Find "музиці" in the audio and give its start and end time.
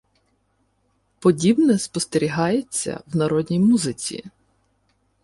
3.59-4.23